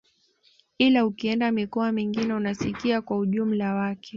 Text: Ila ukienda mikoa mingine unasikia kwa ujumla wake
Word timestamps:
Ila 0.77 1.05
ukienda 1.05 1.51
mikoa 1.51 1.91
mingine 1.91 2.33
unasikia 2.33 3.01
kwa 3.01 3.17
ujumla 3.17 3.73
wake 3.75 4.09